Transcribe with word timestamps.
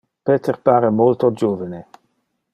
Peter 0.29 0.57
pare 0.69 0.89
multo 1.01 1.31
juvene. 1.43 1.85